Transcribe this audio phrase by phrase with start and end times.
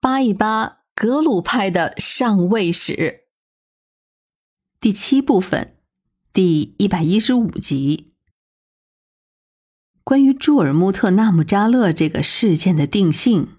[0.00, 3.24] 扒一扒格鲁派的上位史。
[4.78, 5.76] 第七部分，
[6.32, 8.12] 第一百一十五集，
[10.04, 13.56] 关于朱尔穆特纳姆扎勒这个事件的定性，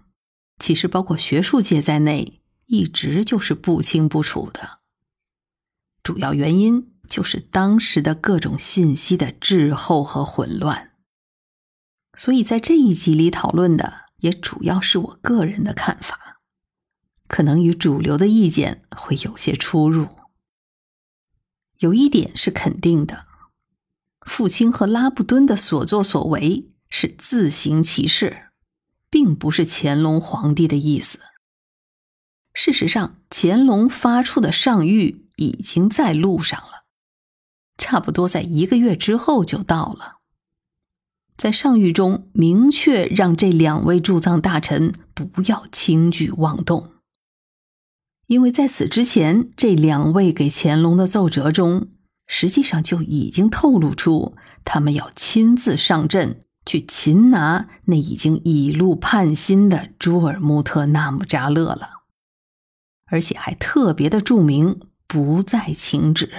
[0.59, 4.79] 其实包括学术界在内，一直就是不清不楚的。
[6.01, 10.93] 主要原因就是当时的各种信息的滞后和混乱。
[12.15, 16.28] 所以在这一集里讨论的，也主要是我个人的看法，
[17.29, 20.07] 可能与主流的意见会有些出入。
[21.77, 23.25] 有一点是肯定的，
[24.25, 28.49] 父亲和拉布敦的所作所为是自行其事，
[29.09, 31.19] 并不是乾隆皇帝的意思。
[32.53, 36.83] 事实上，乾隆发出的上谕已经在路上了，
[37.77, 40.17] 差不多在一个月之后就到了。
[41.37, 46.95] 在上谕中明确让这两位驻藏大臣不要轻举妄动，
[48.29, 51.89] 因为在此之前，这两位给乾隆的奏折中，
[52.27, 62.03] 实际上就已经透露出他们要亲自上阵去擒拿那已经已露叛心的朱尔穆特纳木扎勒了，
[63.07, 66.31] 而且还特别的注明不再请旨。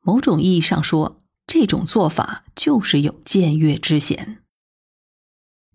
[0.00, 1.20] 某种意义上说。
[1.46, 4.38] 这种做法就是有僭越之嫌。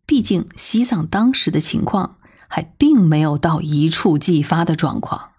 [0.07, 2.18] 毕竟西藏当时的情况
[2.49, 5.31] 还并没有到一触即发的状况。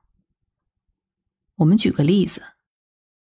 [1.57, 2.43] 我们举个例子，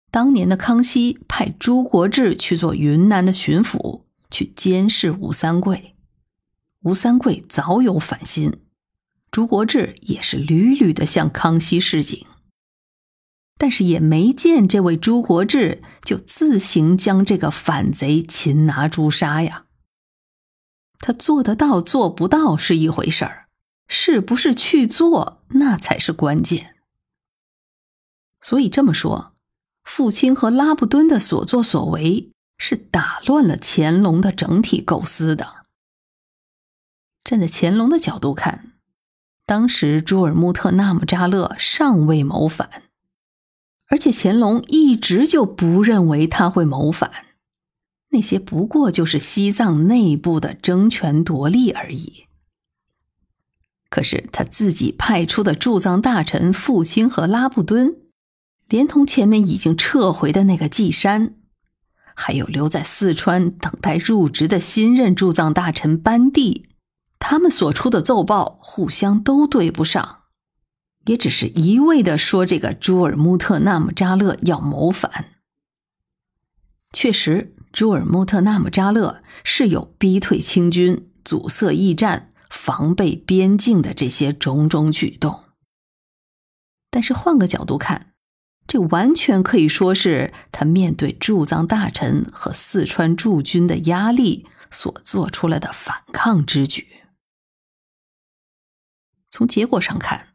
[0.09, 5.95] 当年的康熙派朱国治去做云南的巡抚，去监视吴三桂。
[6.81, 8.63] 吴三桂早有反心，
[9.29, 12.25] 朱国治也是屡屡的向康熙示警。
[13.57, 19.65] 但是也没见这位朱国治就自行将这个反贼擒拿诛杀呀。
[20.99, 23.44] 他做得到做不到是一回事儿，
[23.87, 26.75] 是不是去做那才是关键。
[28.41, 29.33] 所以这么说，
[29.83, 35.65] 父亲和拉布敦的所作所为是打乱了乾隆的整体构思的。
[37.23, 38.73] 站在乾隆的角度看，
[39.45, 42.83] 当时朱尔穆特纳木扎勒尚未谋反。
[43.87, 47.27] 而且乾隆一直就不认为他会谋反，
[48.09, 52.24] 那些不过就是西藏内部的争权夺利而已。
[53.95, 57.95] 可是他自己派出的驻藏大臣傅清和拉布敦，
[58.67, 61.35] 连同前面已经撤回的那个季山，
[62.13, 66.65] 还有留在四川等待入职的新任驻藏大臣班第，
[67.19, 70.23] 他们所出的奏报互相都对不上。
[71.05, 75.27] 也只是一味的说这个朱尔穆特纳木扎勒要谋反。
[76.91, 85.43] 确实，朱尔穆特纳木扎勒是有逼退清军、阻塞驿站、防备边境的这些种种举动。
[86.89, 88.13] 但是换个角度看，
[88.65, 96.87] 这完全可以说是他面对驻藏大臣和四川驻军的压力所做出来的反抗之举。
[99.29, 100.29] 从结果上看。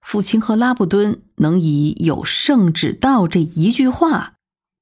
[0.00, 4.34] 父亲和拉布敦能以“有圣旨到”这一句话，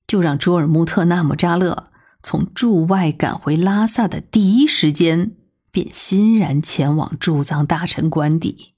[0.06, 1.90] 就让朱尔木特纳木扎勒
[2.22, 5.34] 从驻外赶回拉萨的第一时间，
[5.74, 8.74] 便欣然前往驻藏大臣官邸，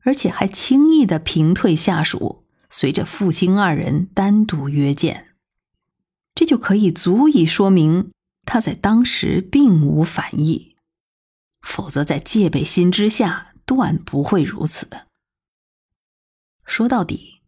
[0.00, 5.28] 而且还轻易的平退下属，随着复兴二人单独约见，
[6.34, 8.10] 这就可以足以说明
[8.44, 10.74] 他在当时并无反意，
[11.60, 14.88] 否则在戒备心之下，断不会如此。
[16.64, 17.42] 说到底，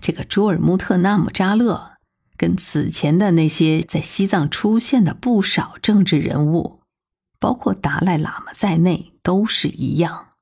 [0.00, 1.94] 这个朱尔穆特纳木扎勒
[2.36, 6.81] 跟此前的那些在西藏出现的不少政治人物，
[7.42, 10.34] 包括达赖喇嘛在内，都是一样。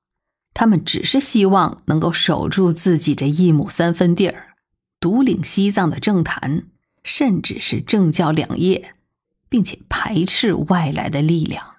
[0.53, 4.55] 他们只是希望能够守住自己这一亩三分地儿，
[5.01, 6.67] 独领西藏的政坛，
[7.03, 8.95] 甚至是政教两业，
[9.49, 11.77] 并且排斥外来的力量。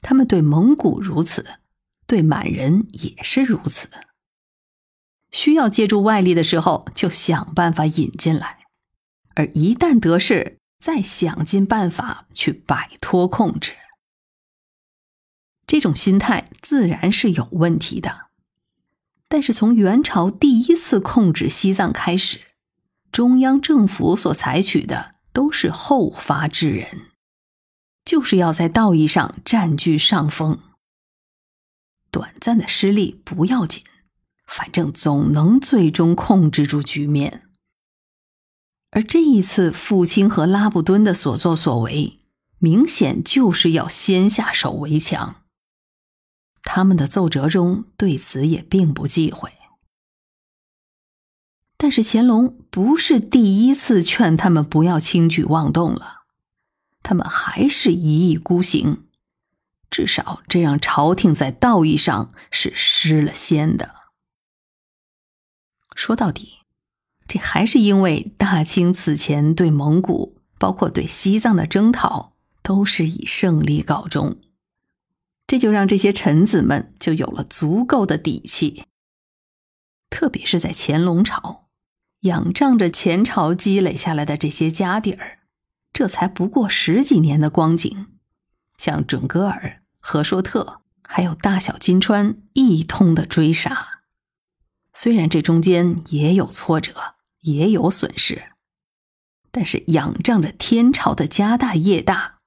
[0.00, 1.46] 他们对蒙古如此，
[2.08, 3.88] 对满人也是如此。
[5.30, 8.58] 需要借助外力的时候，就想办法引进来；
[9.36, 10.57] 而一旦得势，
[10.88, 13.74] 再想尽办法去摆脱控制。
[15.66, 18.28] 这种心态自然是有问题的。
[19.28, 22.40] 但是从元朝第一次控制西藏开始，
[23.12, 27.10] 中央政府所采取的都是后发制人，
[28.02, 30.58] 就是要在道义上占据上风。
[32.10, 33.84] 短暂的失利不要紧。
[34.46, 37.46] 反正总能最终控制住局面，
[38.90, 42.18] 而这一次父亲和拉布敦的所作所为，
[42.58, 45.42] 明显就是要先下手为强，
[46.62, 49.52] 他们的奏折中对此也并不忌讳。
[51.76, 56.22] 但是乾隆不是第一次劝他们不要轻举妄动了，
[57.02, 59.04] 他们还是一意孤行，
[59.88, 63.94] 至少这让朝廷在道义上是失了先的。
[65.94, 66.57] 说到底，
[67.28, 72.32] 这还是因为大清此前对蒙古，包括对西藏的征讨，
[72.62, 74.38] 都是以胜利告终，
[75.46, 78.82] 这就让这些臣子们就有了足够的底气，
[80.08, 81.66] 特别是在乾隆朝。
[82.22, 85.38] 仰仗着前朝积累下来的这些家底儿，
[85.92, 88.06] 这才不过十几年的光景，
[88.76, 94.00] 像准噶尔、和硕特，还有大小金川一通的追杀。
[94.92, 98.50] 虽然这中间也有挫折，也有损失，
[99.50, 102.38] 但是仰仗着天朝的家大业大，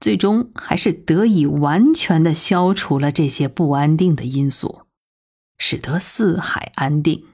[0.00, 4.86] 最终还是得以完全的消除了这些不安定的因素，
[5.58, 7.24] 使得四海安定。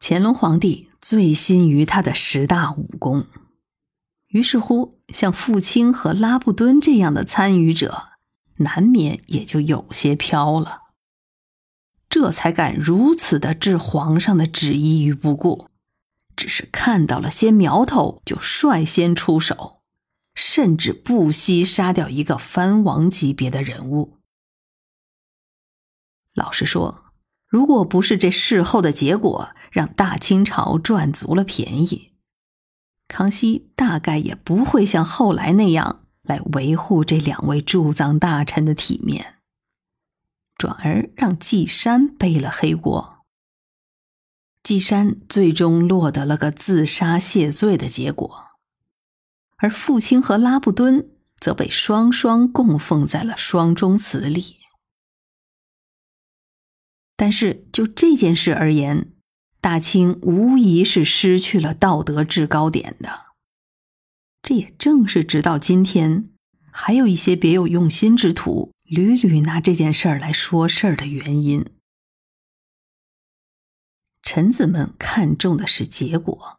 [0.00, 3.26] 乾隆皇帝醉心于他的十大武功，
[4.28, 8.08] 于是乎，像傅清和拉布敦这样的参与者，
[8.56, 10.89] 难免也就有些飘了。
[12.10, 15.68] 这才敢如此的置皇上的旨意于不顾，
[16.36, 19.80] 只是看到了些苗头就率先出手，
[20.34, 24.18] 甚至不惜杀掉一个藩王级别的人物。
[26.34, 27.04] 老实说。
[27.50, 32.12] 如果不是这事后的结果让大清朝赚足了便宜，
[33.08, 39.39] 康熙大概也不会像后来那样来维护这两位驻藏大臣的体面，
[40.60, 43.24] 转而让季山背了黑锅。
[44.62, 48.48] 季山最终落得了个自杀谢罪的结果，
[49.56, 51.08] 而父亲和拉布敦
[51.40, 54.56] 则被双双供奉在了双钟祠里。
[57.16, 59.14] 但是就这件事而言，
[59.62, 63.28] 大清无疑是失去了道德制高点的。
[64.42, 66.28] 这也正是直到今天，
[66.70, 71.64] 还有一些别有用心之徒屡屡拿这件事儿来说事儿的原因。
[74.20, 76.58] 臣子们看重的是结果，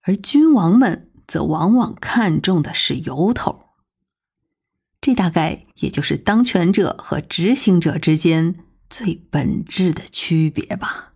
[0.00, 3.66] 而君王们则往往看重的是由头。
[5.00, 8.64] 这大概也就是当权者和执行者之间。
[8.90, 11.11] 最本质的区别吧。